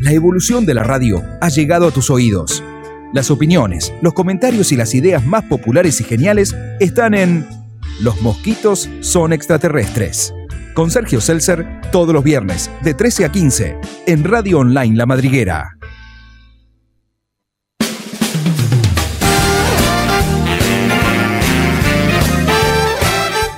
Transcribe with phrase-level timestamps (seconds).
[0.00, 2.64] la evolución de la radio ha llegado a tus oídos.
[3.12, 7.46] Las opiniones, los comentarios y las ideas más populares y geniales están en
[8.00, 10.32] Los mosquitos son extraterrestres.
[10.72, 13.76] Con Sergio Seltzer todos los viernes de 13 a 15
[14.06, 15.79] en Radio Online La Madriguera.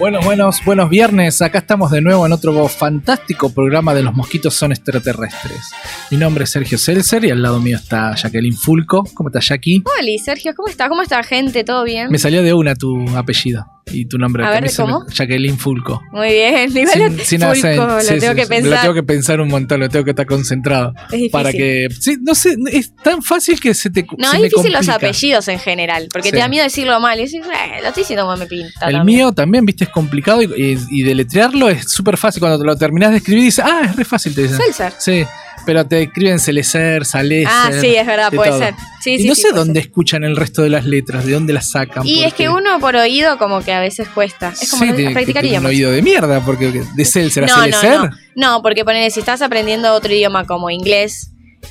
[0.03, 1.41] Buenos, buenos, buenos viernes.
[1.43, 5.71] Acá estamos de nuevo en otro fantástico programa de Los Mosquitos son extraterrestres.
[6.11, 9.05] Mi nombre es Sergio Seltzer y al lado mío está Jacqueline Fulco.
[9.15, 9.85] ¿Cómo estás, Jackie?
[9.85, 10.89] Hola, Sergio, ¿cómo estás?
[10.89, 11.63] ¿Cómo está, gente?
[11.63, 12.11] ¿Todo bien?
[12.11, 14.45] Me salió de una tu apellido y tu nombre.
[14.45, 15.05] A ver, ¿cómo?
[15.09, 16.01] Jacqueline Fulco.
[16.13, 18.71] Muy bien, sin, sin Fulco, lo tengo que pensar.
[18.71, 20.93] Lo tengo que pensar un montón, lo tengo que estar concentrado.
[21.07, 21.31] Es difícil.
[21.31, 21.89] Para que,
[22.23, 25.59] no sé, es tan fácil que se te No, se es difícil los apellidos en
[25.59, 27.19] general, porque te da miedo decirlo mal.
[27.19, 28.87] Y dices, eh, lo estoy diciendo como me pinta.
[28.87, 29.05] El también.
[29.19, 32.41] mío también, viste, es complicado y, y- y deletrearlo es súper fácil.
[32.41, 34.57] Cuando te lo terminás de escribir, dices, ah, es re fácil, te dicen.
[34.59, 34.93] Seltzer.
[34.99, 35.25] Sí,
[35.67, 37.49] pero te escriben Celecer, Salecer.
[37.51, 38.59] Ah, sí, es verdad, de puede todo.
[38.61, 38.75] ser.
[39.03, 39.89] Sí, y sí, no sí, sé dónde ser.
[39.89, 42.07] escuchan el resto de las letras, de dónde las sacan.
[42.07, 44.53] Y es que uno por oído como que a veces cuesta.
[44.61, 45.69] Es como que tener un practicaríamos.
[45.71, 48.11] oído de mierda, porque de Celser a No, no, no.
[48.35, 51.31] No, porque ponele, si estás aprendiendo otro idioma como inglés,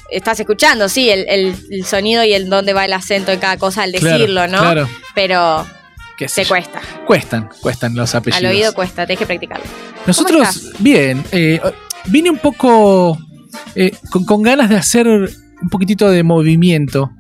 [0.09, 3.57] estás escuchando, sí, el, el- el sonido y el dónde va el acento en cada
[3.57, 4.59] cosa al Claro, decirlo, ¿no?
[4.59, 5.67] Claro, Pero
[6.27, 6.79] se cuesta.
[7.07, 8.43] Cuestan, cuestan los apellidos.
[8.43, 9.65] Al oído cuesta, tenés que practicarlo.
[10.05, 11.59] Nosotros, bien, eh,
[12.05, 13.17] vine un poco
[13.75, 17.11] eh, con, con ganas de hacer un poquitito de movimiento.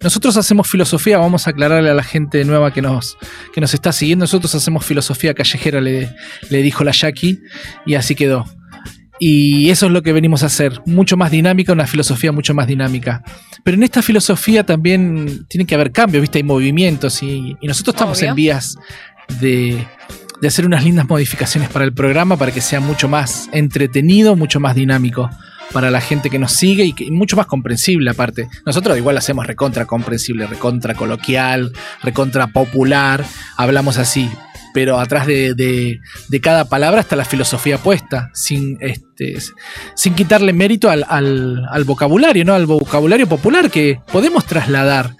[0.00, 3.16] Nosotros hacemos filosofía, vamos a aclararle a la gente nueva que nos,
[3.54, 4.24] que nos está siguiendo.
[4.24, 6.14] Nosotros hacemos filosofía callejera, le,
[6.50, 7.40] le dijo la Jackie,
[7.86, 8.44] y así quedó.
[9.18, 12.66] Y eso es lo que venimos a hacer, mucho más dinámica, una filosofía mucho más
[12.66, 13.22] dinámica.
[13.62, 16.38] Pero en esta filosofía también tiene que haber cambios, ¿viste?
[16.38, 18.30] Hay movimientos y, y nosotros estamos Obvio.
[18.30, 18.76] en vías
[19.40, 19.86] de,
[20.42, 24.60] de hacer unas lindas modificaciones para el programa para que sea mucho más entretenido, mucho
[24.60, 25.30] más dinámico
[25.72, 28.48] para la gente que nos sigue y, que, y mucho más comprensible aparte.
[28.64, 33.24] Nosotros igual hacemos recontra comprensible, recontra coloquial, recontra popular,
[33.56, 34.30] hablamos así,
[34.72, 36.00] pero atrás de, de-
[36.40, 39.36] cada palabra está la filosofía puesta, sin, este,
[39.94, 42.54] sin quitarle mérito al, al- al vocabulario, ¿no?
[42.54, 45.14] Al vocabulario popular que podemos trasladar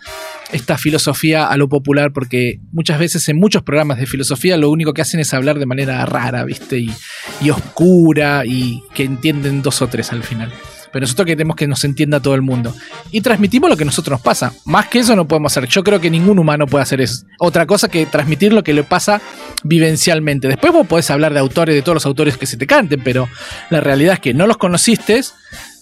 [0.53, 4.93] esta filosofía a lo popular, porque muchas veces en muchos programas de filosofía lo único
[4.93, 6.79] que hacen es hablar de manera rara, ¿viste?
[6.79, 6.93] Y,
[7.41, 10.53] y oscura y que entienden dos o tres al final.
[10.93, 12.73] Pero nosotros queremos que nos entienda todo el mundo.
[13.11, 14.53] Y transmitimos lo que nosotros nos pasa.
[14.65, 15.69] Más que eso no podemos hacer.
[15.69, 17.25] Yo creo que ningún humano puede hacer eso.
[17.41, 19.21] Otra cosa que transmitir lo que le pasa
[19.65, 20.47] vivencialmente.
[20.47, 23.29] Después vos podés hablar de autores, de todos los autores que se te canten, pero
[23.71, 25.21] la realidad es que no los conociste,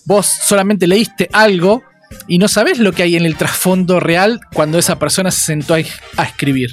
[0.06, 1.82] vos solamente leíste algo
[2.26, 5.74] y no sabés lo que hay en el trasfondo real cuando esa persona se sentó
[5.74, 6.70] a escribir.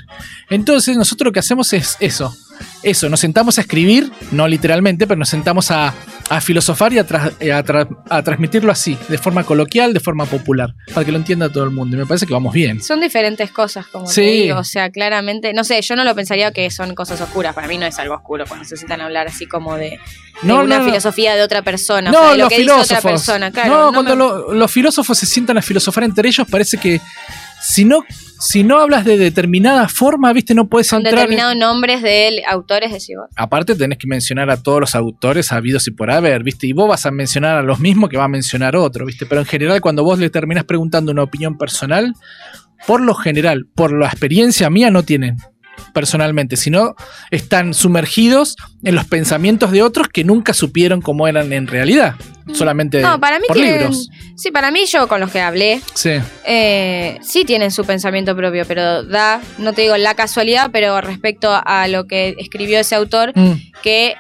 [0.50, 2.34] Entonces nosotros lo que hacemos es eso.
[2.82, 5.94] Eso, nos sentamos a escribir, no literalmente, pero nos sentamos a,
[6.30, 10.26] a filosofar y a, tra- a tra- a transmitirlo así, de forma coloquial, de forma
[10.26, 11.98] popular, para que lo entienda todo el mundo.
[11.98, 12.82] Y me parece que vamos bien.
[12.82, 14.16] Son diferentes cosas, como Sí.
[14.16, 14.60] te digo.
[14.60, 17.54] O sea, claramente, no sé, yo no lo pensaría que son cosas oscuras.
[17.54, 20.00] Para mí no es algo oscuro cuando se sientan a hablar así como de, de
[20.44, 22.12] No, una no, filosofía de otra persona.
[22.12, 22.98] No, o sea, de lo los que dice filósofos.
[23.00, 23.70] otra persona, claro.
[23.74, 27.02] no, no cuando me- lo- los filósofos se sientan a filosofar entre ellos, parece que
[27.62, 28.06] si no,
[28.40, 31.14] si no hablas de determinada forma, viste, no puedes entrar.
[31.14, 33.28] en- determinados nombres de autores, decís vos.
[33.36, 36.66] Aparte tenés que mencionar a todos los autores habidos y por haber, ¿viste?
[36.66, 39.26] Y vos vas a mencionar a los mismos que va a mencionar otro, ¿viste?
[39.26, 42.14] Pero en general cuando vos le terminás preguntando una opinión personal,
[42.88, 45.36] por lo general, por la experiencia mía no tienen
[45.94, 46.96] personalmente, sino
[47.32, 52.16] están sumergidos en los pensamientos de otros que nunca supieron cómo eran en realidad,
[52.54, 54.10] solamente No, para mí por libros.
[54.36, 56.12] Sí, para mí, yo con los que hablé, Sí,
[56.46, 61.50] eh, sí tienen su pensamiento propio, pero da, no te digo la casualidad, pero respecto
[61.66, 63.54] a lo que escribió ese autor, Mm,
[63.84, 64.16] que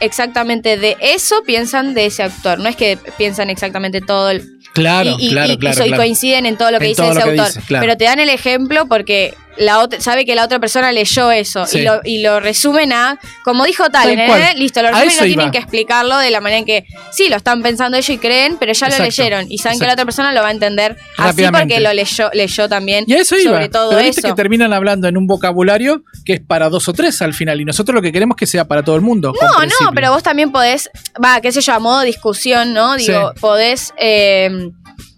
[0.00, 2.58] exactamente de eso piensan de ese autor.
[2.58, 4.42] No es que piensan exactamente todo el,
[4.72, 6.02] claro, y, y- claro, y- claro, y claro.
[6.02, 7.46] coinciden en todo lo que En dice ese autor.
[7.46, 7.82] dice, claro.
[7.84, 11.66] Pero te dan el ejemplo porque la otra, sabe que la otra persona leyó eso
[11.66, 11.78] Sí.
[11.78, 14.54] y, lo, y lo resumen a, como dijo tal, ¿eh?
[14.56, 15.50] listo, lo resumen y no tienen iba.
[15.52, 18.72] que explicarlo de la manera en que sí, lo están pensando ellos y creen, pero
[18.72, 21.44] ya Exacto, lo leyeron y saben que la otra persona lo va a entender así
[21.52, 23.04] porque lo leyó, leyó también.
[23.06, 23.52] Y a eso iba.
[23.52, 24.22] sobre todo Pero eso.
[24.22, 27.60] que terminan hablando en un vocabulario que es para dos o tres al final.
[27.60, 29.32] Y nosotros lo que queremos es que sea para todo el mundo.
[29.40, 30.90] No, no, pero vos también podés,
[31.22, 32.96] va, qué sé yo, a modo discusión, ¿no?
[32.96, 33.40] Digo, Sí.
[33.40, 34.70] podés eh,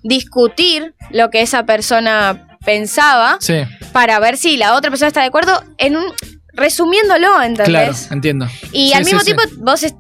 [0.03, 3.55] discutir lo que esa persona pensaba Sí,
[3.93, 6.05] para ver si la otra persona está de acuerdo en un
[6.55, 7.67] resumiéndolo, ¿entendés?
[7.69, 8.47] claro, entiendo.
[8.73, 9.27] Y Sí, al mismo sí.
[9.27, 9.95] tiempo vos es-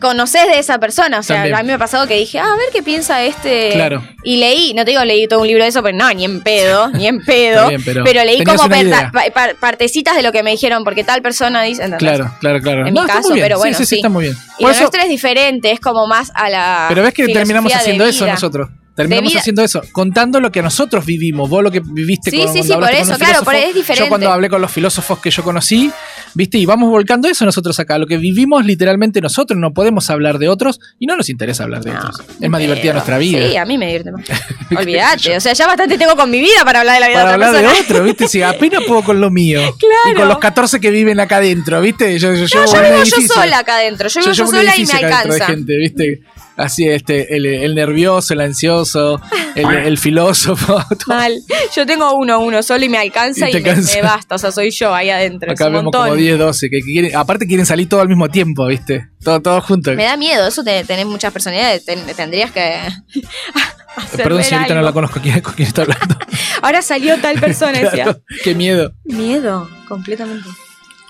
[0.00, 1.54] conocés de esa persona, o sea, También.
[1.54, 4.06] a mí me ha pasado que dije, ah, a ver qué piensa este Claro.
[4.22, 6.42] y leí, no te digo leí todo un libro de eso, pero no, ni en
[6.42, 9.10] pedo, ni en pedo, bien, pero leí como una per- idea.
[9.12, 12.16] pa- pa- partecitas de lo que me dijeron porque tal persona dice, ¿entendés?
[12.16, 12.86] Claro, claro, claro.
[12.86, 13.46] En mi caso, bien.
[13.46, 14.36] pero bueno, sí, sí, está muy bien.
[14.58, 17.26] Y Por lo eso, nuestro es diferente, es como más a la pero ves que
[17.28, 18.68] terminamos haciendo eso nosotros.
[18.94, 22.46] Terminamos vida- haciendo eso, contando lo que nosotros vivimos, vos lo que viviste Sí, con,
[22.52, 24.04] sí, cuando sí, por eso, claro, por- es diferente.
[24.04, 25.90] Yo cuando hablé con los filósofos que yo conocí,
[26.34, 27.98] viste, y vamos volcando eso nosotros acá.
[27.98, 31.82] Lo que vivimos literalmente nosotros, no podemos hablar de otros y no nos interesa hablar
[31.82, 32.22] de No, otros.
[32.40, 33.48] Es más divertida nuestra vida.
[33.48, 34.24] Sí, a mí me divierte más.
[34.78, 37.30] Olvídate, o sea, ya bastante tengo con mi vida para hablar de la vida Para
[37.30, 38.28] de otra hablar de otro, ¿viste?
[38.28, 39.60] Si apenas puedo con lo mío.
[39.78, 39.94] Claro.
[40.12, 42.18] Y con los 14 que viven acá adentro, ¿viste?
[42.18, 44.08] Yo, yo, No, yo vivo yo sola acá adentro.
[44.08, 45.28] Yo vivo yo, sola y me alcanza.
[45.34, 46.20] de gente, ¿viste?
[46.56, 49.20] Así, este, el, el nervioso, el ansioso,
[49.56, 50.74] el, el filósofo.
[50.88, 51.16] todo.
[51.16, 51.34] Mal.
[51.74, 53.96] Yo tengo uno, uno solo y me alcanza Y me, cansa.
[53.96, 54.36] me basta.
[54.36, 55.50] O sea, soy yo ahí adentro.
[55.50, 56.02] Acá vemos montón.
[56.04, 59.08] como 10, 12, que quieren, aparte quieren salir todo al mismo tiempo, ¿viste?
[59.22, 59.92] Todo, todo junto.
[59.94, 61.84] Me da miedo, eso te, tenés muchas personalidades.
[61.84, 62.78] ten- tendrías que.
[64.16, 65.20] Perdón, ver señorita, no la conozco.
[65.20, 66.16] ¿Quién, con quién está hablando?
[66.62, 68.04] Ahora salió tal persona, decía.
[68.04, 68.92] Claro, qué miedo.
[69.04, 70.48] Miedo, completamente.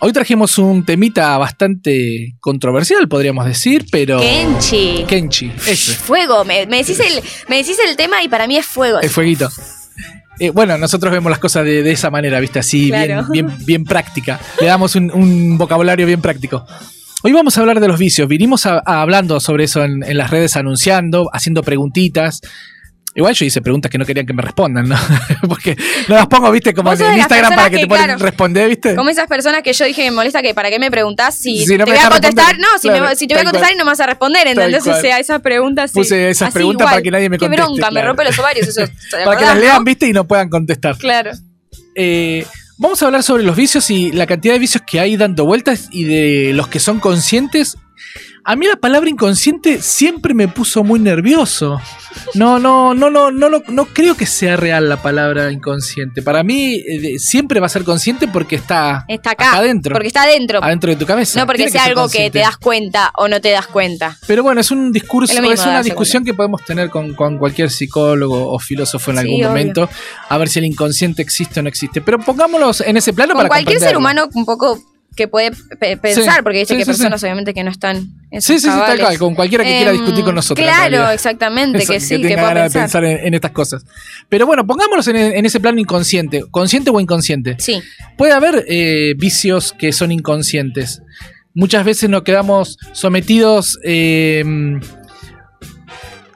[0.06, 4.20] Hoy trajimos un temita bastante controversial, podríamos decir, pero.
[4.20, 5.04] Kenchi.
[5.08, 5.94] Kenchi, ese.
[5.94, 9.00] Fuego, me, me decís el, me decís el tema y para mí es fuego.
[9.00, 9.48] El fueguito.
[10.38, 12.58] Eh, bueno, nosotros vemos las cosas de, de esa manera, ¿viste?
[12.58, 13.24] Así, Claro.
[13.30, 14.38] bien, bien, bien práctica.
[14.60, 16.66] Le damos un, un vocabulario bien práctico.
[17.22, 18.28] Hoy vamos a hablar de los vicios.
[18.28, 22.42] Vinimos a- a hablando sobre eso en, en las redes, anunciando, haciendo preguntitas.
[23.16, 24.96] Igual yo hice preguntas que no querían que me respondan, ¿no?
[25.48, 25.76] Porque
[26.08, 26.74] no las pongo, ¿viste?
[26.74, 28.96] Como en Instagram para que, que, te claro, responder, ¿viste?
[28.96, 31.64] Como esas personas que yo dije que me molesta que para qué me preguntás si,
[31.64, 33.44] Si no te me voy a contestar, no, si, me- Claro, si te voy a
[33.44, 33.74] contestar cual.
[33.76, 34.84] y no me vas a responder, ¿entendés?
[34.86, 35.94] O sea, esas preguntas sí.
[35.98, 36.92] Puse esas Así preguntas igual.
[36.94, 38.80] para que nadie me Qué conteste, bronca, me rompe los ovarios eso.
[38.80, 38.90] ¿de
[39.24, 39.84] Para que las lean, no?
[39.84, 40.08] ¿viste?
[40.08, 40.96] Y no puedan contestar.
[40.98, 41.30] Claro.
[41.94, 42.44] Eh,
[42.78, 45.88] vamos a hablar sobre los vicios y la cantidad de vicios que hay dando vueltas
[45.92, 47.76] y de los que son conscientes.
[48.46, 51.80] A mí la palabra inconsciente siempre me puso muy nervioso.
[52.34, 56.20] No, no, no, no, no, no creo que sea real la palabra inconsciente.
[56.20, 59.56] Para mí eh, siempre va a ser consciente porque está, Está acá.
[59.56, 60.62] adentro, Porque está adentro.
[60.62, 61.40] adentro de tu cabeza.
[61.40, 62.26] No porque Tiene sea algo consciente.
[62.32, 64.18] que te das cuenta o no te das cuenta.
[64.26, 68.52] Pero bueno, es un discurso, Es una discusión que podemos tener con, con cualquier psicólogo
[68.52, 69.48] o filósofo en Sí, algún obvio.
[69.48, 69.88] momento,
[70.28, 72.02] a ver si el inconsciente existe o no existe.
[72.02, 74.78] Pero pongámoslos en ese plano Con para cualquier ser humano un poco
[75.16, 77.96] que puede pe- pensar, Sí, porque sí, que sí, personas obviamente que no están
[78.30, 80.66] en Sí, sí, sí, tal cual, con cualquiera que quiera Em, discutir con nosotros.
[80.66, 82.82] Claro, exactamente, Eso, que sí, que, tenga pueda pensar.
[82.82, 83.84] pensar en, en estas cosas.
[84.28, 87.56] Pero bueno, pongámoslos en, en ese plano inconsciente, consciente o inconsciente.
[87.58, 87.80] Sí,
[88.18, 91.02] Puede haber eh, vicios que son inconscientes.
[91.54, 94.42] Muchas veces nos quedamos sometidos eh,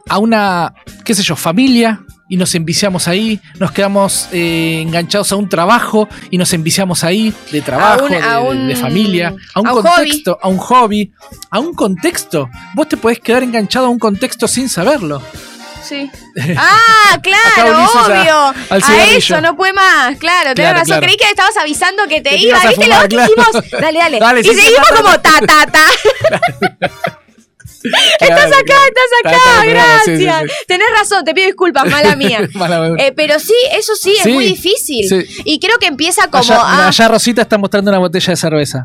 [0.08, 5.36] a una, qué sé yo, familia y nos enviciamos ahí, nos quedamos eh, enganchados a
[5.36, 8.04] un trabajo y nos enviciamos ahí, de trabajo,
[8.48, 11.12] un- de, familia, a un a un contexto, a un hobby,
[11.50, 12.48] a un contexto.
[12.74, 15.22] Vos te podés quedar enganchado a un contexto sin saberlo.
[15.82, 16.10] sí.
[16.56, 18.54] Ah, claro, a- obvio.
[18.70, 20.16] A, eso no puede más.
[20.18, 20.86] Claro, tenés Claro, razón.
[20.86, 21.02] claro.
[21.02, 22.58] Creí que estabas avisando que te Que iba.
[22.60, 23.70] ¿Viste fumar, lo que hicimos?
[23.80, 24.18] Dale, dale.
[24.20, 25.84] Dale, y sí, seguimos como ta, ta, ta.
[28.20, 29.64] Estás Estás acá, estás acá.
[29.64, 30.42] Gracias.
[30.50, 32.48] Sí, Tenés razón, te pido disculpas, mala mía.
[32.54, 32.94] Mala.
[32.98, 35.28] Eh, pero sí, eso sí, es muy difícil.
[35.44, 36.42] Y creo que empieza como.
[36.42, 38.82] allá, ah, allá Rosita está mostrando una botella de cerveza.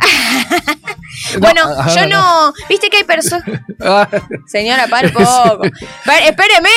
[1.40, 2.54] bueno, No, ah, yo no.
[2.70, 3.46] Viste que hay personas.
[4.48, 5.62] Señora, para un poco.
[5.66, 6.70] Espéreme.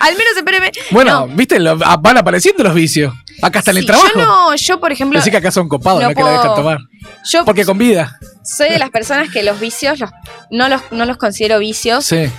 [0.00, 0.72] Al menos espéreme.
[0.90, 1.28] bueno, No.
[1.28, 3.12] viste, Lo- van apareciendo los vicios.
[3.42, 4.08] Acá está en el Sí, trabajo.
[4.14, 6.54] Yo no, yo por ejemplo, Decí que acá son copados, no no, que la dejan
[6.54, 6.78] tomar.
[7.30, 8.18] yo Porque con vida.
[8.44, 10.10] soy de las personas que los vicios los,
[10.50, 12.04] no, los, no los considero vicios.
[12.04, 12.30] Sí.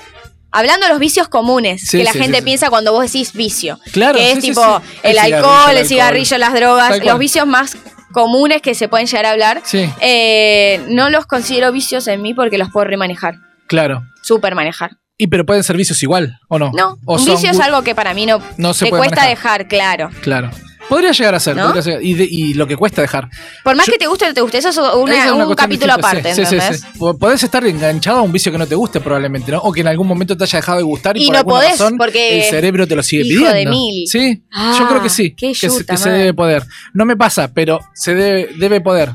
[0.51, 2.45] Hablando de los vicios comunes, Sí, que la sí, gente sí, sí.
[2.45, 3.79] piensa cuando vos decís vicio.
[3.93, 4.17] Claro.
[4.17, 4.99] que es sí, sí, tipo sí.
[5.03, 7.05] el, alcohol, el cigarrillo, las drogas, cual.
[7.05, 7.77] los vicios más
[8.11, 9.61] comunes que se pueden llegar a hablar.
[9.63, 13.35] Sí, Eh, no los considero vicios en mí porque los puedo remanejar,
[13.67, 14.03] claro.
[14.23, 14.91] súper manejar.
[15.17, 16.71] Y pero pueden ser vicios igual, ¿o no?
[16.73, 18.89] No, ¿O un son vicio es gu- algo que para mí no, No se te
[18.89, 19.59] puede cuesta manejar.
[19.59, 20.09] dejar, claro.
[20.21, 20.49] Claro.
[20.91, 21.55] Podría llegar a ser.
[21.55, 21.67] ¿No?
[21.67, 22.03] podría ser.
[22.03, 23.29] Y, de- y lo que cuesta dejar.
[23.63, 25.31] Por más Yo- que te guste o no te guste, eso es una- Esa es
[25.31, 26.83] una un capítulo distinta, aparte, sí, sí, sí,
[27.17, 29.59] Podés estar enganchado a un vicio que no te guste probablemente, ¿no?
[29.59, 31.55] O que en algún momento te haya dejado de gustar y, Y por no alguna
[31.55, 33.71] podés, razón porque- el cerebro te lo sigue hijo de pidiendo.
[33.71, 34.07] mil.
[34.07, 35.33] Sí, Ah, yo creo que sí.
[35.33, 36.63] qué que se, yuta, que se debe poder.
[36.93, 39.13] No me pasa, pero se debe, debe poder.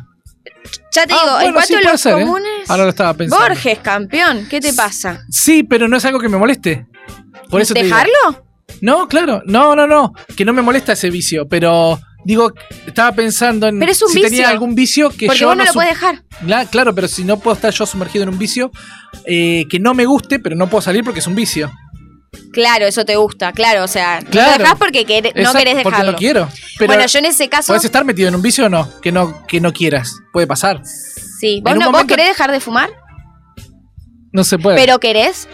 [0.93, 2.23] Ya te Ah, digo, en bueno, cuanto sí a los ser, ¿eh?
[2.23, 2.51] comunes.
[2.71, 3.45] Ahora lo estaba pensando.
[3.47, 5.21] Borges, campeón, ¿qué te pasa?
[5.31, 6.87] Sí, pero no es algo que me moleste.
[7.51, 7.75] Por eso.
[7.75, 8.46] ¿Dejarlo?
[8.81, 9.43] No, claro.
[9.47, 10.13] No, no, no.
[10.37, 12.53] Que no me molesta ese vicio, pero digo,
[12.87, 14.31] estaba pensando en Pero es un si vicio.
[14.31, 16.25] tenía algún vicio que Porque yo vos no lo su- puedes dejar.
[16.47, 18.71] La- claro, pero si no puedo estar yo sumergido en un vicio
[19.25, 21.71] eh, que no me guste, pero no puedo salir porque es un vicio.
[22.53, 23.85] Claro, eso te gusta, claro.
[23.85, 24.53] O sea, no Claro.
[24.53, 25.33] lo dejás porque no querés
[25.83, 26.13] Porque dejarlo.
[26.13, 26.49] no quiero.
[26.79, 28.89] Pero bueno, yo en ese caso, ¿Puedes estar metido en un vicio o no?
[29.01, 30.13] Que no, que no quieras.
[30.33, 30.83] Puede pasar.
[30.85, 31.61] sí.
[31.65, 32.91] ¿Vos, no, ¿Vos momento- querés dejar de fumar?
[34.33, 34.77] No se puede.
[34.77, 35.49] Pero querés.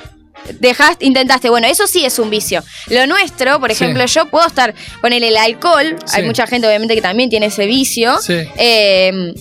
[0.60, 1.48] Dejaste, intentaste.
[1.50, 2.62] Bueno, eso sí es un vicio.
[2.88, 3.82] Lo nuestro, por Sí.
[3.84, 4.74] ejemplo, yo puedo estar.
[5.00, 5.96] Poner el alcohol.
[6.12, 8.18] Hay mucha gente, obviamente, que también tiene ese vicio.
[8.20, 8.34] Sí.
[8.56, 9.34] Eh,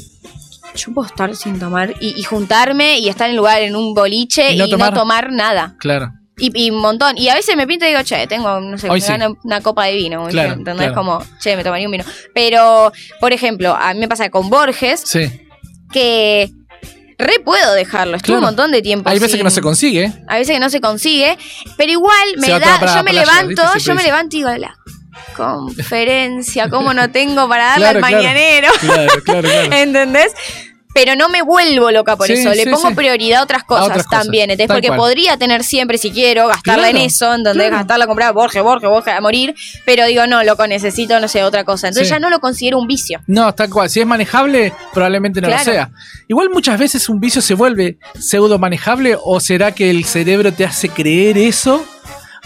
[0.76, 4.52] yo puedo estar sin tomar y, y juntarme y estar en lugar en un boliche
[4.52, 5.32] Y y no no tomar.
[5.32, 5.76] nada.
[5.80, 6.12] Claro.
[6.38, 7.18] Y, y un montón.
[7.18, 9.08] Y a veces me pinto y digo, che, tengo, no sé, me sí.
[9.08, 10.26] gano una copa de vino.
[10.28, 10.76] Claro, ¿entendés?
[10.88, 10.94] claro.
[10.96, 12.06] Como, che, me tomaría un vino.
[12.34, 15.30] Pero, por ejemplo, a mí me pasa con Borges Sí.
[15.92, 16.50] que
[17.22, 18.18] re puedo dejarlo.
[18.18, 18.40] Estuve Claro.
[18.40, 20.12] un montón de tiempo Hay veces sin- que no se consigue.
[20.28, 21.38] a veces que no se consigue,
[21.78, 24.76] pero igual me da, para yo me levanto, yo me levanto y digo, la
[25.36, 28.68] conferencia, ¿cómo no tengo para darle Claro, al mañanero?
[28.80, 29.74] Claro, claro, claro.
[29.74, 30.34] ¿Entendés?
[30.94, 32.96] Pero no me vuelvo loca por Sí, eso, le sí, pongo sí.
[32.96, 34.98] prioridad a otras cosas, otras cosas, también, tal Porque cual.
[35.00, 37.68] podría tener siempre, si quiero, gastarla en eso, ¿entendés?
[37.68, 37.78] claro.
[37.78, 39.56] Gastarla, comprar Borges, Borges, Borges, a morir,
[39.86, 41.88] pero digo, no, loco, necesito, no sé, otra cosa.
[41.88, 43.22] Entonces ya no lo considero un vicio.
[43.28, 43.90] No, tal cual.
[43.90, 45.64] Si es manejable, probablemente no Claro.
[45.66, 45.90] lo sea.
[46.28, 50.66] Igual muchas veces un vicio se vuelve pseudo manejable o será que el cerebro te
[50.66, 51.86] hace creer eso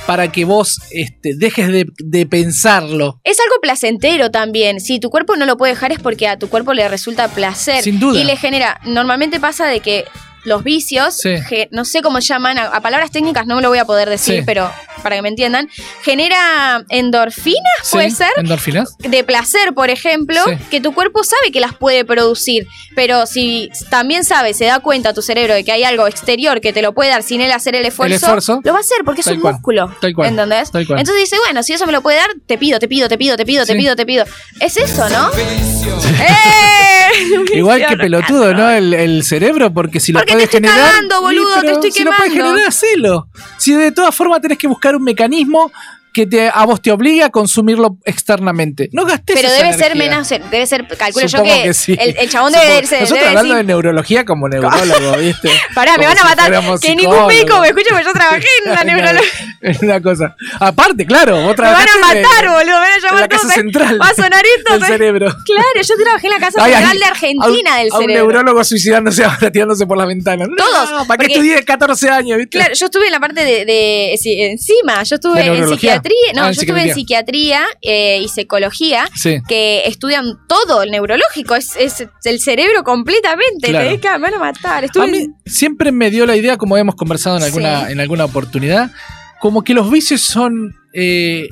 [0.05, 3.19] para que vos este, dejes de, de pensarlo.
[3.23, 4.79] Es algo placentero también.
[4.79, 7.83] Si tu cuerpo no lo puede dejar es porque a tu cuerpo le resulta placer.
[7.83, 8.19] Sin duda.
[8.19, 8.79] Y le genera.
[8.85, 10.05] Normalmente pasa de que
[10.45, 11.35] los vicios, Sí.
[11.71, 14.39] no sé cómo llaman, a, a palabras técnicas no me lo voy a poder decir,
[14.39, 14.43] Sí.
[14.45, 14.71] pero
[15.03, 15.69] para que me entiendan,
[16.03, 17.61] genera endorfinas,
[17.91, 18.17] puede ¿Sí?
[18.17, 18.95] ser, ¿Endorfinas?
[18.99, 20.39] de placer, por ejemplo,
[20.71, 25.13] que tu cuerpo sabe que las puede producir, pero si también sabe, se da cuenta
[25.13, 27.75] tu cerebro de que hay algo exterior que te lo puede dar sin él hacer
[27.75, 28.61] el esfuerzo, esfuerzo.
[28.63, 29.53] lo va a hacer porque es un cual.
[29.55, 29.95] músculo.
[30.01, 30.29] Tal cual.
[30.29, 30.71] ¿Entendés?
[30.71, 30.99] Tal cual.
[30.99, 33.37] Entonces dice, bueno, si eso me lo puede dar, te pido, te pido, te pido,
[33.37, 34.25] te pido, te pido, te pido.
[34.59, 35.29] Es eso, ¿no?
[35.33, 37.43] ¡Eh!
[37.53, 38.69] Igual que pelotudo, ¿no?
[38.69, 40.91] El, el cerebro, porque si lo Puedes te estoy generar.
[40.91, 42.53] cagando, boludo, te estoy Si lo puedes quemando.
[42.53, 43.27] generar, hacelo.
[43.57, 45.71] Si de todas formas tenés que buscar un mecanismo
[46.15, 48.89] que te, a vos te obligue a consumirlo externamente.
[48.93, 51.97] No gastes Pero esa debe ser menos, debe ser, calculo Supongo yo que, que sí.
[51.99, 55.49] el, el chabón Supongo- debe ser, Nosotros debe hablando decir, de neurología como neurólogo, ¿viste?
[55.73, 58.47] pará, me van a si matar, fuéramos que ningún médico me escuche porque yo trabajé
[58.65, 59.29] en la neurología.
[59.61, 60.35] Es una cosa.
[60.61, 63.27] Aparte, claro, vos Me van a trabajaste de- matar, boludo, me van a llamar la
[63.27, 64.73] casa central Va a sonar esto.
[64.73, 65.25] del cerebro.
[65.45, 68.23] Claro, yo trabajé en la casa Ay, central de Argentina a del a un cerebro.
[68.23, 70.47] neurólogo suicidándose ahora, tirándose por las ventanas.
[70.47, 72.57] No, Todos, ¿Para porque- qué estudié 14 años, viste?
[72.57, 74.13] Claro, yo estuve en la parte de, de-
[74.51, 75.95] encima, yo estuve ¿De en neurología?
[76.09, 77.61] Psiquiatría, no, Ah, yo estuve en psiquiatría.
[77.81, 79.37] eh, y psicología, Sí.
[79.47, 83.89] que estudian todo el neurológico, es, es el cerebro completamente, Claro.
[83.89, 84.83] te que me van a matar.
[84.83, 87.91] Estuve A mí en- siempre me dio la idea, como hemos conversado en alguna, Sí.
[87.93, 88.91] en alguna oportunidad,
[89.39, 91.49] como que los vicios son eh,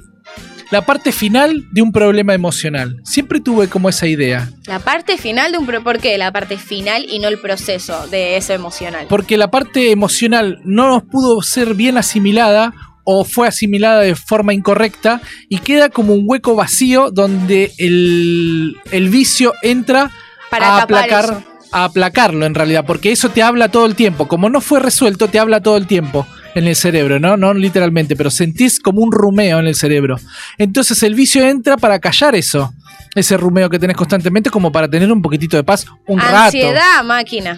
[0.71, 2.95] la parte final de un problema emocional.
[3.03, 4.49] Siempre tuve como esa idea.
[4.65, 5.65] la parte final de un...
[5.67, 9.05] pro- ¿Por qué la parte final y no el proceso de eso emocional?
[9.09, 14.53] Porque la parte emocional no nos pudo ser bien asimilada o fue asimilada de forma
[14.53, 20.11] incorrecta y queda como un hueco vacío donde el, el vicio entra
[20.49, 21.43] Para a aplacar eso.
[21.71, 24.27] a aplacarlo en realidad, porque eso te habla todo el tiempo.
[24.27, 27.35] Como no fue resuelto, te habla todo el tiempo en el cerebro, ¿no?
[27.35, 30.17] No literalmente, pero sentís como un rumeo en el cerebro.
[30.57, 32.73] Entonces el vicio entra para callar eso,
[33.15, 36.35] ese rumeo que tenés constantemente, como para tener un poquitito de paz un rato.
[36.45, 37.57] Ansiedad, máquina.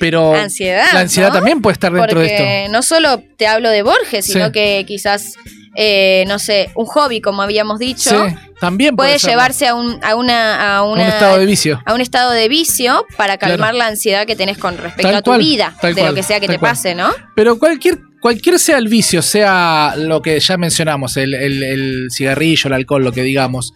[0.00, 0.86] Pero Ansiedad.
[0.92, 1.34] la ansiedad ¿no?
[1.34, 2.72] también puede estar dentro Porque de esto.
[2.72, 4.52] no solo te hablo de Borges, sino Sí.
[4.52, 5.34] que quizás,
[5.74, 10.14] eh, no sé, un hobby, como habíamos dicho, Sí, también puede, llevarse a un, a
[10.14, 11.82] una, a una- un estado de vicio.
[11.84, 13.54] a un estado de vicio para Claro.
[13.54, 16.14] calmar la ansiedad que tenés con respecto Tal a tu cual, vida, de cual, lo
[16.14, 16.72] que sea que te cual.
[16.72, 17.10] pase, ¿no?
[17.34, 22.68] Pero cualquier, cualquier sea el vicio, sea lo que ya mencionamos, el, el- el cigarrillo,
[22.68, 23.72] el alcohol, lo que digamos,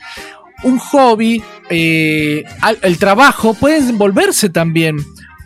[0.62, 2.44] un hobby, eh,
[2.82, 4.96] el trabajo, pueden volverse también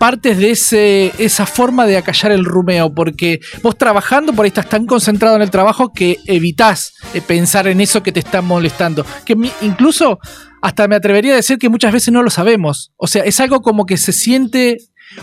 [0.05, 4.69] partes de ese, esa forma de acallar el rumeo, porque vos trabajando por ahí estás
[4.69, 9.07] tan concentrado en el trabajo que evitás eh, pensar en eso que te está molestando.
[9.25, 10.19] Que incluso
[10.61, 12.93] hasta me atrevería a decir que muchas veces no lo sabemos.
[12.99, 14.77] O sea, es algo como que se siente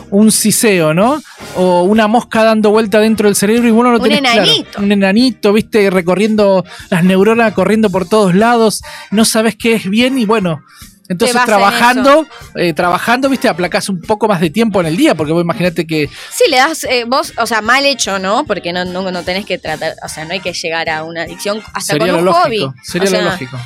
[0.09, 1.21] un siseo, ¿no?
[1.55, 4.41] O una mosca dando vuelta dentro del cerebro y uno lo Un tenés claro.
[4.41, 4.81] enanito.
[4.81, 10.17] Un enanito, viste, recorriendo las neuronas, corriendo por todos lados, no sabes qué es bien
[10.17, 10.63] y bueno.
[11.11, 15.15] Entonces en trabajando, eh, trabajando, viste, aplacás un poco más de tiempo en el día,
[15.15, 18.45] porque vos imaginate que Sí, le das, eh, vos, o sea, mal hecho, ¿no?
[18.45, 21.23] Porque no, no, no tenés que tratar, o sea, no hay que llegar a una
[21.23, 22.43] adicción hasta sería con un lógico.
[22.45, 22.73] hobby.
[22.83, 23.57] Sería O sea, lo lógico.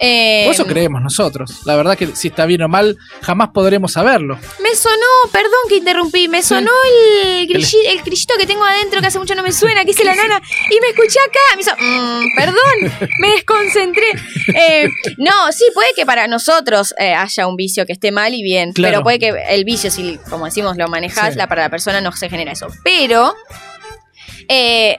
[0.00, 1.60] Eh, eso creemos nosotros.
[1.64, 4.38] La verdad que si está bien o mal, jamás podremos saberlo.
[4.62, 9.06] Me sonó, perdón que interrumpí, me sonó el, grilli- el grillito que tengo adentro que
[9.06, 11.72] hace mucho no me suena, que hice la nana, y me escuché acá, me hizo,
[11.78, 14.06] "Mm, perdón, me desconcentré.
[14.54, 18.42] Eh, no, sí, puede que para nosotros eh, haya un vicio que esté mal y
[18.42, 18.92] bien, Claro.
[18.92, 21.38] pero puede que el vicio, si como decimos lo manejás, Sí.
[21.38, 22.66] la, para la persona no se genera eso.
[22.84, 23.34] Pero,
[24.48, 24.98] eh,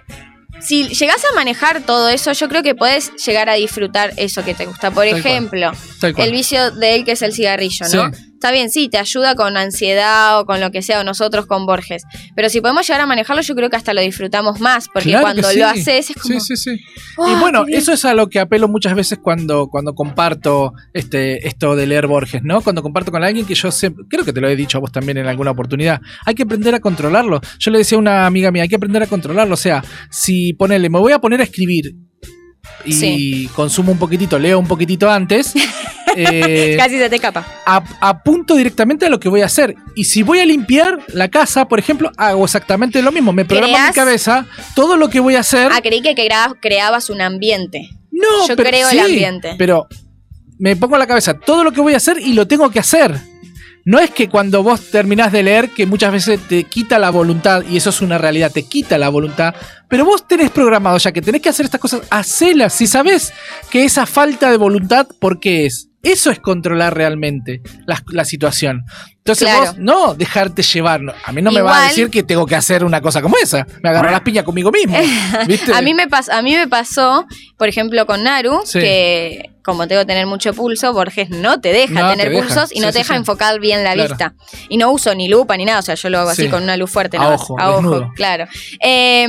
[0.65, 4.53] si llegás a manejar todo eso, yo creo que puedes llegar a disfrutar eso que
[4.53, 4.91] te gusta.
[4.91, 6.13] Por Tal ejemplo, cual.
[6.17, 8.11] el vicio de él que es el cigarrillo, ¿no?
[8.13, 8.21] Sí.
[8.35, 11.65] Está bien, sí, te ayuda con ansiedad o con lo que sea, o nosotros con
[11.65, 12.03] Borges.
[12.35, 15.23] Pero si podemos llegar a manejarlo, yo creo que hasta lo disfrutamos más, porque Claro
[15.23, 15.57] cuando sí.
[15.59, 16.39] lo haces es como.
[16.39, 16.83] Sí, sí, sí.
[17.17, 17.79] "Oh, y bueno, qué bien".
[17.79, 22.07] eso es a lo que apelo muchas veces cuando, cuando comparto este, esto de leer
[22.07, 22.61] Borges, ¿no?
[22.61, 24.91] Cuando comparto con alguien que yo sé, creo que te lo he dicho a vos
[24.91, 27.41] también en alguna oportunidad, hay que aprender a controlarlo.
[27.57, 29.53] Yo le decía a una amiga mía, hay que aprender a controlarlo.
[29.53, 31.95] O sea, si ponele, me voy a poner a escribir
[32.83, 33.49] y Sí.
[33.55, 35.53] consumo un poquitito, leo un poquitito antes.
[36.15, 37.45] eh, Casi se te escapa.
[37.65, 39.75] ap- apunto directamente a lo que voy a hacer.
[39.95, 43.33] Y si voy a limpiar la casa, por ejemplo, hago exactamente lo mismo.
[43.33, 44.45] Me programo en mi cabeza
[44.75, 45.71] todo lo que voy a hacer.
[45.73, 47.89] Ah, creí que crea- creabas un ambiente.
[48.11, 49.55] No, Yo pero, creo el ambiente.
[49.57, 49.87] Pero
[50.57, 52.79] me pongo en la cabeza todo lo que voy a hacer y lo tengo que
[52.79, 53.13] hacer.
[53.87, 57.63] No es que cuando vos terminás de leer, que muchas veces te quita la voluntad,
[57.69, 59.53] y eso es una realidad, te quita la voluntad,
[59.87, 62.73] pero vos tenés programado ya que tenés que hacer estas cosas, hacelas.
[62.73, 63.31] Si sabés
[63.69, 65.89] que esa falta de voluntad, ¿por qué es?
[66.05, 68.85] Eso es controlar realmente la, situación.
[69.27, 69.65] Entonces Claro.
[69.71, 71.01] vos no dejarte llevar.
[71.25, 73.65] A mí no me va a decir que tengo que hacer una cosa como esa.
[73.81, 74.95] Me agarro las piñas conmigo mismo.
[75.47, 75.73] ¿viste?
[75.73, 77.25] A mí me pasó, a mí me pasó,
[77.57, 78.79] por ejemplo, con Naru, Sí.
[78.79, 82.43] que como tengo que tener mucho pulso, Borges no te deja No, tener te deja.
[82.45, 84.09] pulsos y Sí, no sí, te deja enfocar bien la Claro.
[84.09, 84.33] vista.
[84.69, 86.49] Y no uso ni lupa ni nada, o sea, yo lo hago así Sí.
[86.49, 87.29] con una luz fuerte, A ¿no?
[87.33, 88.11] ojo, desnudo.
[88.15, 88.45] claro.
[88.79, 89.27] Eh,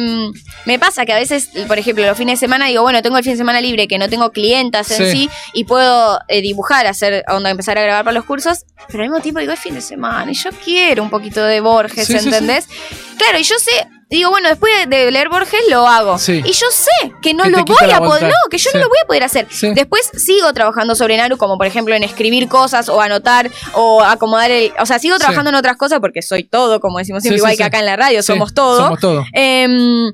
[0.66, 3.24] me pasa que a veces, por ejemplo, los fines de semana digo, bueno, tengo el
[3.24, 5.10] fin de semana libre, que no tengo clientas en Sí.
[5.10, 9.08] sí, y puedo eh, dibujar, hacer, onda, empezar a grabar para los cursos, pero al
[9.08, 12.12] mismo tiempo digo, es fin de semana y yo quiero un poquito de Borges, Sí,
[12.14, 12.26] sí, sí.
[12.26, 12.68] ¿entendés?
[13.16, 13.70] Claro, y yo sé,
[14.10, 16.18] digo, bueno, después de leer Borges lo hago.
[16.18, 16.42] Sí.
[16.44, 18.88] Y yo sé que no Que lo voy a poder, no, que yo no lo
[18.88, 19.46] voy a poder hacer.
[19.50, 19.72] Sí.
[19.74, 24.50] Después sigo trabajando sobre Naru, como por ejemplo en escribir cosas o anotar o acomodar
[24.50, 24.72] el.
[24.78, 27.64] O sea, sigo trabajando en otras cosas porque soy todo, como decimos siempre, igual que
[27.64, 28.78] acá en la radio, somos todo.
[28.84, 29.24] Somos todo.
[29.32, 30.12] Em,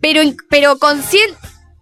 [0.00, 1.36] pero, pero consciente.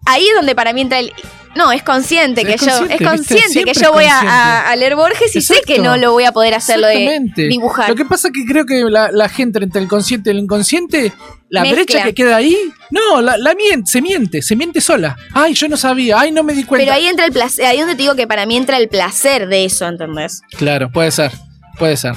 [0.07, 1.13] Ahí es donde para mí entra el.
[1.57, 2.73] No, es consciente Es que yo.
[2.79, 6.25] consciente, Es consciente que yo voy a, leer Borges y sé que no lo voy
[6.25, 7.49] a poder hacerlo de Exactamente.
[7.49, 7.89] dibujar.
[7.89, 10.39] Lo que pasa es que creo que la, la gente entre el consciente y el
[10.39, 11.13] inconsciente,
[11.49, 11.83] la Mezcla.
[11.83, 12.57] brecha que queda ahí,
[12.91, 15.17] no, la, la miente, se miente, se miente sola.
[15.33, 16.85] Ay, yo no sabía, ay, no me di cuenta.
[16.85, 17.65] Pero ahí entra el placer.
[17.67, 20.43] Ahí donde te digo que para mí entra el placer de eso, ¿entendés?
[20.57, 21.33] Claro, puede ser,
[21.79, 22.15] puede ser.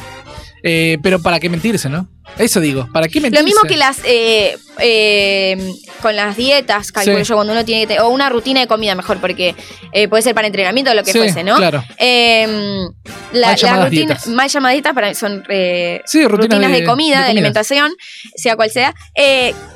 [0.61, 2.07] Eh, pero para qué mentirse, ¿no?
[2.37, 3.41] Eso digo, ¿para qué mentirse?
[3.41, 5.71] Lo mismo que las eh, eh,
[6.01, 7.29] con las dietas, calculo Sí.
[7.29, 9.55] yo, cuando uno tiene que o una rutina de comida mejor, porque
[9.91, 11.55] eh, puede ser para entrenamiento o lo que Sí, fuese, ¿no?
[11.57, 11.83] Claro.
[11.97, 12.47] Eh,
[13.34, 17.23] la- Mal las rutinas, mal llamadas dietas para son eh, Sí, rutinas, rutinas de, comida,
[17.23, 17.91] de, alimentación,
[18.36, 18.93] sea cual sea.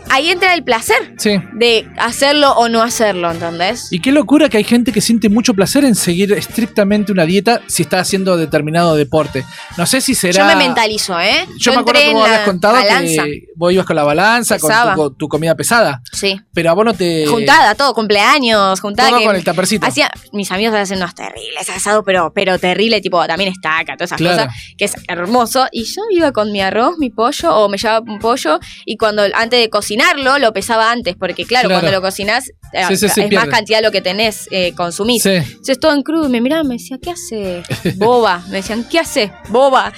[0.09, 1.15] Ahí entra el placer
[1.53, 3.91] de hacerlo o no hacerlo, ¿entendés?
[3.91, 7.61] Y qué locura que hay gente que siente mucho placer en seguir estrictamente una dieta
[7.67, 9.43] si está haciendo determinado deporte.
[9.77, 10.33] No sé si será.
[10.39, 11.45] Yo me mentalizo, ¿eh?
[11.57, 13.23] Yo, me acuerdo que vos habías contado balanza.
[13.25, 14.93] que vos ibas con la balanza, con Pesaba.
[14.95, 16.01] tu, con tu comida pesada.
[16.11, 16.39] Sí.
[16.53, 17.25] Pero a vos no te.
[17.27, 19.09] Juntada, todo, cumpleaños, juntada.
[19.09, 19.85] Todo que con el tapercito.
[19.85, 24.17] Hacía, mis amigos hacen unos terribles asados, pero, pero terrible, tipo, también estaca, todas esas
[24.17, 24.43] Claro.
[24.47, 25.67] cosas, que es hermoso.
[25.71, 29.23] Y yo iba con mi arroz, mi pollo, o me llevaba un pollo, y cuando
[29.35, 31.81] antes de cocinarlo, lo pesaba antes, porque claro, Claro.
[31.81, 33.35] cuando lo cocinas eh, Sí, sí, sí, es pierde.
[33.35, 35.23] más cantidad lo que tenés, eh, consumís.
[35.23, 35.29] Sí.
[35.29, 37.63] Entonces todo en crudo, y me miraban, me decía, ¿qué hace?
[37.95, 38.43] Boba.
[38.49, 39.31] Me decían, ¿qué hace?
[39.49, 39.93] Boba.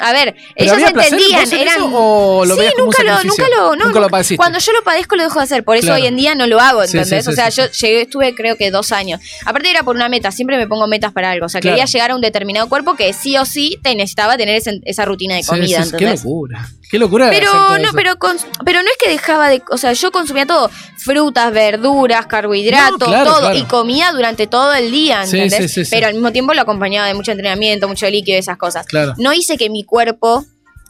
[0.00, 1.76] A ver, ¿Pero ellos placer entendían, en eran.
[1.76, 4.36] eso o lo sí, nunca lo, nunca lo, no, Nunca lo padeciste.
[4.36, 6.00] Cuando yo lo padezco lo dejo de hacer, por eso Claro.
[6.02, 7.08] hoy en día no lo hago, ¿entendés?
[7.08, 9.20] sí, sí, o sea, yo llegué, estuve creo que dos años.
[9.44, 11.46] Aparte era por una meta, siempre me pongo metas para algo.
[11.46, 11.76] O sea, Claro.
[11.76, 15.04] quería llegar a un determinado cuerpo que sí o sí te necesitaba tener ese- esa
[15.04, 16.68] rutina de comida, qué locura.
[16.90, 17.30] Qué locura.
[17.30, 20.68] Pero no, pero, con- pero no es que dejaba de, o sea, yo consumía todo,
[20.96, 25.70] frutas, verduras, carbohidratos, No, claro, todo, y comía durante todo el día, Sí, ¿entendés?
[25.72, 25.90] sí, sí, sí.
[25.92, 28.86] Pero al mismo tiempo lo acompañaba de mucho entrenamiento, mucho líquido y esas cosas.
[28.86, 29.14] Claro.
[29.18, 30.44] No hice que mi cuerpo,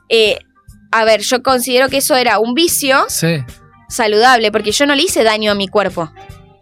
[0.08, 0.38] eh,
[0.92, 3.38] a ver, yo considero que eso era un vicio Sí,
[3.88, 6.12] saludable, porque yo no le hice daño a mi cuerpo.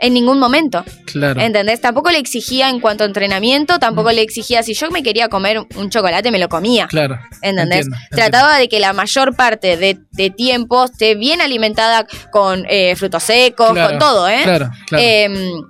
[0.00, 1.40] En ningún momento, claro.
[1.40, 1.80] ¿entendés?
[1.80, 3.78] Tampoco le exigía en cuanto a entrenamiento, Mm.
[3.80, 6.86] tampoco le exigía, si yo me quería comer un chocolate, me lo comía.
[6.86, 7.18] Claro.
[7.42, 7.86] ¿Entendés?
[7.86, 8.16] Entiendo, entiendo.
[8.16, 13.24] Trataba de que la mayor parte de, de tiempo esté bien alimentada con eh, frutos
[13.24, 14.42] secos, Claro, con todo, ¿eh?
[14.44, 15.04] Claro, claro.
[15.04, 15.62] Em,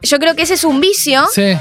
[0.00, 1.22] yo creo que ese es un vicio.
[1.34, 1.54] sí.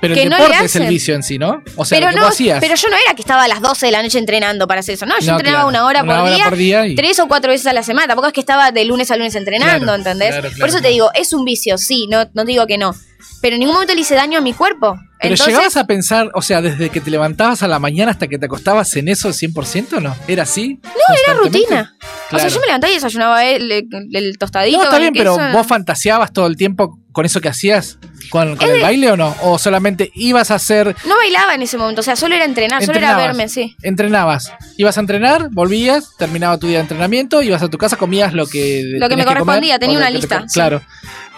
[0.00, 1.62] Pero que el no deporte es el vicio en sí, ¿no?
[1.76, 2.60] O sea, pero lo que no, vos hacías.
[2.60, 4.94] pero yo no era que estaba a las 12 de la noche entrenando para hacer
[4.94, 5.06] eso.
[5.06, 5.68] No, yo No, entrenaba claro.
[5.68, 6.94] una hora, por, día, por día y...
[6.94, 8.06] tres o cuatro veces a la semana.
[8.06, 10.30] Tampoco es que estaba de lunes a lunes entrenando, Claro, ¿entendés?
[10.30, 12.94] claro, por eso te digo, es un vicio, sí, no, no digo que no.
[13.40, 14.96] Pero en ningún momento le hice daño a mi cuerpo.
[15.20, 18.26] Pero Entonces, llegabas a pensar, o sea, desde que te levantabas a la mañana hasta
[18.28, 20.16] que te acostabas en eso 100% o no?
[20.28, 20.80] ¿Era así?
[20.84, 21.94] No, era rutina.
[22.32, 24.78] O sea, yo me levantaba y desayunaba el, el- el tostadito.
[24.78, 27.98] No, está bien, el pero vos fantaseabas todo el tiempo con eso que hacías,
[28.30, 29.34] con, el baile o no?
[29.42, 32.84] ¿O solamente ibas a hacer, No bailaba en ese momento, o sea, solo era entrenar,
[32.84, 33.36] solo era Entrenabas.
[33.36, 33.76] verme, sí.
[33.82, 34.52] entrenabas?
[34.76, 38.46] Ibas a entrenar, volvías, terminaba tu día de entrenamiento, ibas a tu casa, comías lo
[38.46, 40.54] que Lo que me correspondía, comer, tenía una te lista, sí.
[40.54, 40.82] Claro.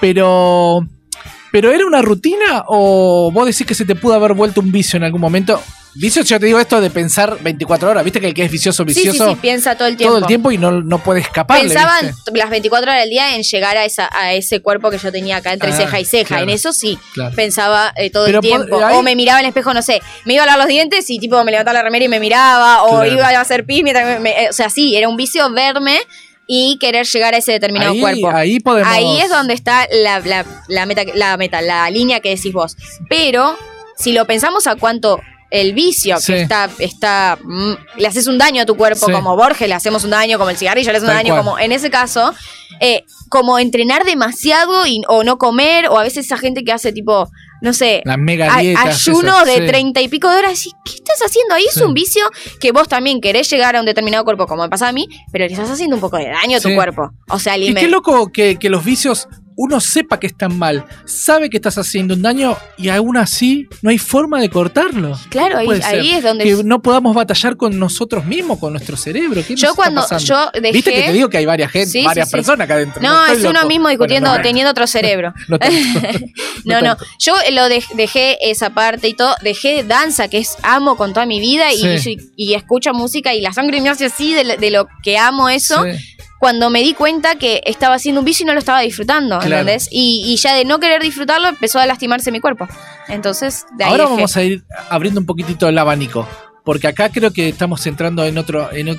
[0.01, 0.87] Pero,
[1.53, 4.97] pero ¿era una rutina o vos decís que se te pudo haber vuelto un vicio
[4.97, 5.63] en algún momento?
[5.95, 8.05] Vicio, yo te digo esto de pensar 24 horas.
[8.05, 10.13] Viste que el que es vicioso, Sí, sí, vicioso sí, piensa todo el tiempo.
[10.15, 11.61] todo el tiempo y no, no puede escapar.
[11.61, 15.11] Pensaban las 24 horas del día en llegar a, esa, a ese cuerpo que yo
[15.11, 16.29] tenía acá entre Ah, ceja y ceja.
[16.29, 16.43] claro.
[16.45, 17.35] En eso sí, Claro.
[17.35, 18.85] pensaba eh, todo Pero el tiempo.
[18.85, 21.11] ahí- O me miraba en el espejo, no sé, me iba a lavar los dientes
[21.11, 22.85] y tipo me levantaba la remera y me miraba.
[22.85, 23.13] O Claro.
[23.13, 25.99] iba a hacer pis mientras me- me- O sea, sí, era un vicio verme
[26.47, 28.31] y querer llegar a ese determinado ahí, cuerpo.
[28.31, 28.93] ahí podemos.
[28.93, 32.77] Ahí es donde está la, la- la meta, la meta, la línea que decís vos.
[33.09, 33.57] Pero
[33.97, 35.21] si lo pensamos a cuánto
[35.51, 36.33] el vicio Sí.
[36.33, 39.13] que está, está mm, le haces un daño a tu cuerpo, Sí.
[39.13, 41.45] como Borges le hacemos un daño, como el cigarrillo le hace un daño, cual.
[41.45, 42.33] como en ese caso,
[42.81, 46.93] eh, como entrenar demasiado y, o no comer, o a veces esa gente que hace
[46.93, 47.29] tipo,
[47.63, 48.85] no sé, Las mega a- dietas.
[49.09, 49.67] ayuno esas, de sí.
[49.67, 50.67] treinta y pico de horas.
[50.67, 51.65] y ¿Qué estás haciendo ahí?
[51.69, 52.25] Es un vicio
[52.61, 55.47] que vos también querés llegar a un determinado cuerpo, como me pasa a mí, pero
[55.47, 57.11] le estás haciendo un poco de daño a tu cuerpo.
[57.29, 59.29] O sea, Y alime- qué loco que, que los vicios
[59.63, 63.91] uno sepa que están mal, sabe que estás haciendo un daño y aún así no
[63.91, 65.19] hay forma de cortarlo.
[65.29, 66.45] Claro, ahí, es donde...
[66.45, 69.43] Que no podamos batallar con nosotros mismos, con nuestro cerebro.
[69.47, 70.73] ¿Qué Yo está cuando yo dejé...
[70.73, 72.37] Viste que te digo que hay varias gente, Sí, varias sí.
[72.37, 73.03] personas acá adentro.
[73.03, 73.67] No, es uno loco.
[73.69, 75.35] mismo discutiendo, Bueno, no, teniendo otro cerebro.
[76.65, 76.81] no.
[76.81, 76.97] No.
[77.19, 79.35] Yo lo dej- dejé esa parte y todo.
[79.43, 83.81] Dejé danza, que es amo con toda mi vida, y, escucho música y la sangre
[83.83, 85.85] me hace así de, lo- de lo que amo eso.
[86.41, 89.55] Cuando me di cuenta que estaba haciendo un vicio y no lo estaba disfrutando, Claro.
[89.61, 89.87] ¿entendés?
[89.93, 92.67] Y, y ya de no querer disfrutarlo empezó a lastimarse mi cuerpo.
[93.09, 94.15] Entonces, de ahí Ahora dejé.
[94.17, 96.27] vamos a ir abriendo un poquitito el abanico.
[96.65, 98.97] Porque acá creo que estamos entrando en otro, en, eh,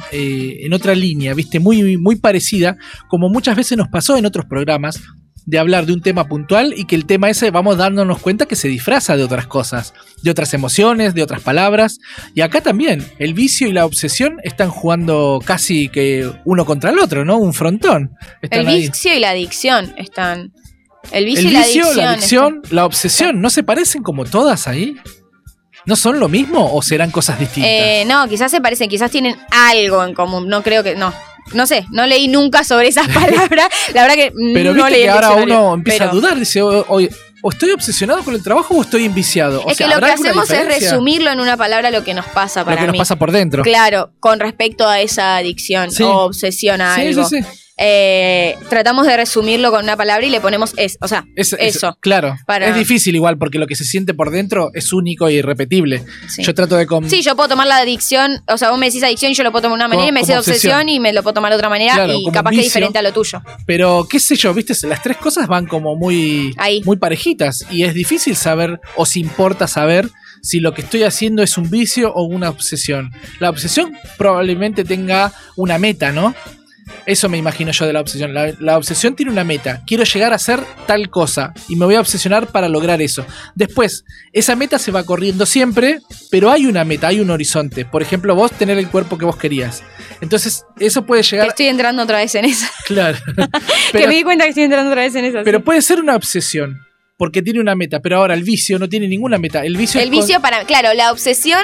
[0.66, 2.76] en otra línea, viste, muy, muy parecida,
[3.08, 5.00] como muchas veces nos pasó en otros programas,
[5.46, 8.56] de hablar de un tema puntual y que el tema ese vamos dándonos cuenta que
[8.56, 12.00] se disfraza de otras cosas, de otras emociones, de otras palabras.
[12.36, 17.00] Y acá también, el vicio y la obsesión están jugando casi que uno contra el
[17.00, 17.38] otro, ¿no?
[17.38, 18.12] Un frontón.
[18.42, 18.82] Están El ahí.
[18.88, 20.54] vicio y la adicción están.
[21.12, 22.06] El vicio, El y la vicio, adicción.
[22.06, 24.96] la adicción, la obsesión, ¿no se parecen como todas ahí?
[25.86, 27.72] ¿No son lo mismo o serán cosas distintas?
[27.72, 30.48] Eh, no, quizás se parecen, quizás tienen algo en común.
[30.48, 30.96] No creo que.
[30.96, 31.14] No.
[31.54, 33.68] No sé, no leí nunca sobre esas palabras.
[33.94, 36.38] La verdad que Pero no viste leí que el ahora uno empieza pero a dudar,
[36.40, 39.64] dice, o, o- estoy obsesionado con el trabajo o estoy enviciado.
[39.64, 42.14] O Es sea, que lo ¿habrá que hacemos es resumirlo en una palabra lo que
[42.14, 43.64] nos pasa lo para que nos pasa por dentro.
[43.64, 46.04] Claro, con respecto a esa adicción Sí.
[46.04, 47.26] o obsesión a Sí, algo.
[47.26, 47.48] sí, sí.
[47.84, 51.78] Eh, tratamos de resumirlo con una palabra y le ponemos es, o sea, Es- es-
[51.78, 51.98] eso.
[52.00, 52.38] claro.
[52.46, 56.04] Para- Es difícil igual porque lo que se siente por dentro es único e irrepetible.
[56.28, 56.44] Sí.
[56.44, 56.88] Yo trato de...
[57.10, 59.52] Sí, yo puedo tomar la adicción, o sea, vos me decís adicción y yo lo
[59.52, 60.90] puedo tomar de una manera Como- y me decís obsesión, obsesión.
[60.90, 63.02] y me lo puedo tomar de otra manera Claro, y capaz que es diferente a
[63.02, 63.42] lo tuyo.
[63.66, 66.82] Pero qué sé yo, viste, las tres cosas van como muy, Ahí.
[66.86, 70.08] muy parejitas y es difícil saber o si importa saber
[70.44, 73.12] si lo que estoy haciendo es un vicio o una obsesión.
[73.40, 76.36] La obsesión probablemente tenga una meta, ¿no?
[77.06, 78.34] Eso me imagino yo de la obsesión.
[78.34, 79.82] La, la obsesión tiene una meta.
[79.88, 83.26] Quiero llegar a hacer tal cosa y me voy a obsesionar para lograr eso.
[83.56, 86.00] Después, esa meta se va corriendo siempre,
[86.30, 87.86] pero hay una meta, hay un horizonte.
[87.86, 89.84] Por ejemplo, vos tener el cuerpo que vos querías.
[90.22, 91.48] Entonces, eso puede llegar...
[91.48, 92.70] estoy entrando otra vez en esa.
[92.86, 93.18] Claro.
[93.92, 95.44] que me di cuenta que estoy entrando otra vez en esa.
[95.44, 95.64] pero sí.
[95.64, 96.82] puede ser una obsesión,
[97.18, 99.64] porque tiene una meta, pero ahora el vicio no tiene ninguna meta.
[99.66, 101.64] El vicio, el con- vicio para, claro, la obsesión,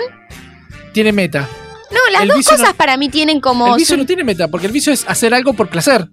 [0.93, 1.47] tiene meta.
[1.91, 4.23] No, las El dos cosas no- para mí tienen como el vicio su- no tiene
[4.23, 6.07] meta, porque el vicio es hacer algo por placer,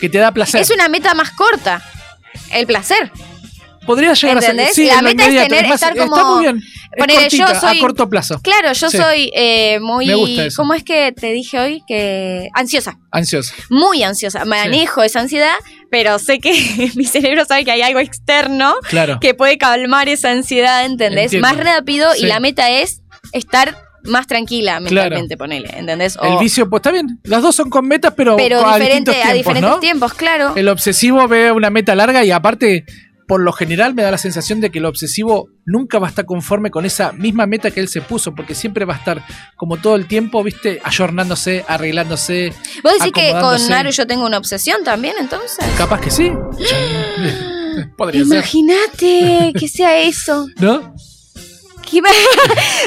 [0.00, 0.60] que te da placer.
[0.60, 1.82] es una meta más corta.
[2.52, 3.10] El placer.
[3.86, 4.68] Podría llegar a ser.
[4.72, 6.60] Sí, La meta es tener- más, estar Está como- muy bien.
[7.30, 8.40] Yo soy- a corto plazo.
[8.42, 8.96] Claro, yo Sí.
[8.96, 10.06] soy eh, muy.
[10.06, 10.56] Me gusta eso.
[10.60, 11.82] ¿Cómo es que te dije hoy?
[11.88, 12.48] Que.
[12.54, 12.98] Ansiosa.
[13.10, 13.54] Ansioso.
[13.70, 14.44] Muy ansiosa.
[14.44, 15.54] Manejo esa ansiedad,
[15.90, 16.52] pero sé que
[16.96, 19.18] mi cerebro sabe que hay algo externo Claro.
[19.20, 21.32] que puede calmar esa ansiedad, ¿entendés?
[21.32, 21.48] Entiendo.
[21.48, 22.24] Más rápido Sí.
[22.24, 26.18] y la meta es estar más tranquila mentalmente, ponele, ¿entendés?
[26.22, 27.20] El vicio, pues está bien.
[27.24, 29.80] Las dos son con metas, pero, pero a diferente, distintos a diferentes ¿no?
[29.80, 30.54] tiempos, claro.
[30.56, 32.84] El obsesivo ve una meta larga y aparte,
[33.26, 36.24] por lo general me da la sensación de que el obsesivo nunca va a estar
[36.24, 39.24] conforme con esa misma meta que él se puso, porque siempre va a estar
[39.56, 42.52] como todo el tiempo, viste, ayornándose, arreglándose.
[42.82, 43.68] ¿Vos decís que con.
[43.68, 45.64] Naru yo tengo una obsesión también, entonces?
[45.76, 46.32] Capaz que sí.
[47.96, 48.22] Podría.
[48.22, 50.48] Imagínate que sea eso.
[50.58, 50.94] ¿No?
[51.90, 52.08] ¿Qué me-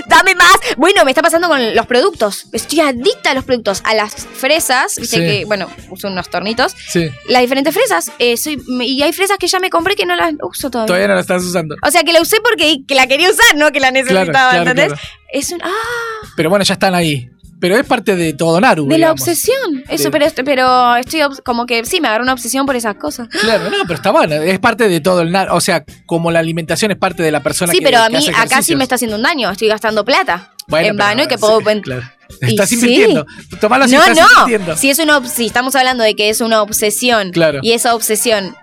[0.08, 0.58] Dame más.
[0.78, 2.46] Bueno, me está pasando con los productos.
[2.52, 3.82] Estoy adicta a los productos.
[3.86, 5.22] A las fresas, viste Sí.
[5.22, 6.76] que, bueno, uso unos tornitos.
[6.89, 7.10] Sí.
[7.28, 8.12] Las diferentes fresas.
[8.20, 10.88] eh, soy, y hay fresas que ya me compré que no las uso todavía.
[10.88, 11.76] Todavía no la estás usando.
[11.86, 14.50] O sea, que la usé porque que la quería usar, no que la necesitaba, Claro,
[14.63, 14.88] claro, ¿entendés?
[15.00, 15.02] claro.
[15.32, 15.62] Es un.
[15.63, 16.28] ¡Ah!
[16.36, 17.30] Pero bueno, ya están ahí.
[17.63, 18.89] Pero es parte de todo Naru.
[18.89, 19.86] De la obsesión.
[19.88, 23.30] Eso, De- pero, pero estoy como que sí, me agarró una obsesión por esas cosas.
[23.30, 24.36] Claro, no, pero está bueno.
[24.36, 25.56] Es parte de todo el Naru.
[25.56, 28.17] O sea, como la alimentación es parte de la persona Sí, que pero a mí
[28.36, 29.49] acá sí me está haciendo un daño.
[29.49, 30.52] Estoy gastando plata.
[30.67, 31.62] Bueno, en vano y que sí, puedo.
[31.82, 32.04] Claro.
[32.41, 32.76] Y Estás sí.
[32.76, 33.26] invirtiendo.
[33.62, 34.28] Tomalo si No, estás no.
[34.43, 34.76] invirtiendo.
[34.76, 37.60] Si es una si estamos hablando de que es una obsesión Claro.
[37.62, 38.58] y esa obsesión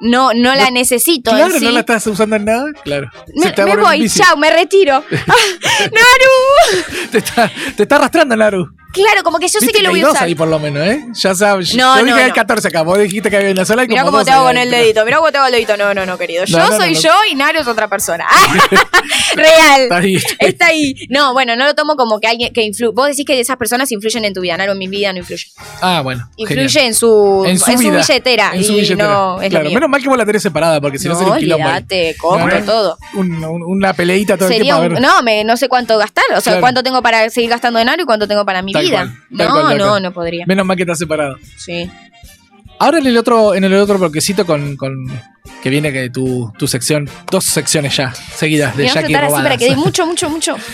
[0.00, 1.30] no, no la necesito.
[1.30, 1.64] en Claro, sí.
[1.64, 2.64] no la estás usando en nada.
[2.84, 3.10] Claro.
[3.34, 5.04] Me, voy, chao, me retiro.
[5.28, 7.10] Ah, ¡Naru!
[7.10, 8.70] Te está, te está arrastrando, Naru.
[8.96, 10.24] Claro, como que yo sé que lo voy a dos usar.
[10.24, 11.04] ahí por lo menos, ¿eh?
[11.12, 11.74] Ya sabes.
[11.74, 12.34] No, yo dije no, que hay no.
[12.34, 12.82] 14 acá.
[12.82, 15.04] Vos dijiste que había una sola y Mirá como cómo te hago con el dedito,
[15.04, 15.76] mirá cómo te hago el dedito.
[15.76, 16.44] No, no, no, querido.
[16.46, 18.26] Yo No, no, soy yo y Naru es otra persona.
[19.34, 19.82] Real.
[19.82, 20.16] Está ahí.
[20.38, 20.94] Está ahí.
[21.10, 22.92] No, bueno, no lo tomo como que alguien que influye.
[22.94, 24.56] Vos decís que esas personas influyen en tu vida.
[24.56, 25.44] Naru en mi vida no influye.
[25.80, 26.28] Ah, bueno.
[26.36, 26.86] Influye genial.
[26.88, 27.98] en su, En su, vida.
[27.98, 28.50] billetera.
[28.54, 29.08] En su y billetera.
[29.08, 31.38] no es claro, menos mal que vos la tenés separada, porque si no, sería un
[31.38, 31.68] quilombo.
[32.18, 32.98] compro todo.
[33.14, 34.94] Un- un- una peleita todo el Sería tiempo.
[34.94, 36.60] a un- no, me, no sé cuánto gastar, o sea, Claro.
[36.60, 39.04] cuánto tengo para seguir gastando en Naru y cuánto tengo para mi Tal vida.
[39.04, 40.02] cual, tal no, cual, no, cual.
[40.02, 40.46] no podría.
[40.46, 41.36] Menos mal que está separado.
[41.56, 41.90] Sí.
[42.78, 45.06] Ahora en el otro, en el otro bloquecito con, con
[45.62, 49.06] que viene que tu, tu sección, dos secciones ya, seguidas de Me voy a Jackie
[49.06, 49.46] flotar así robadas.
[49.46, 50.56] para que dé mucho, mucho, mucho.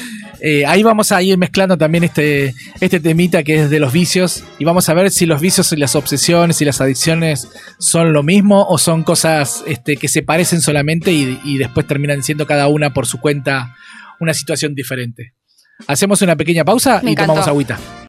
[0.44, 4.42] Eh, ahí vamos a ir mezclando también este, este temita que es de los vicios
[4.58, 7.46] y vamos a ver si los vicios y las obsesiones y las adicciones
[7.78, 12.24] son lo mismo o son cosas este, que se parecen solamente y, y después terminan
[12.24, 13.76] siendo cada una por su cuenta
[14.18, 15.34] una situación diferente.
[15.86, 17.78] Hacemos una pequeña pausa Me y tomamos agüita.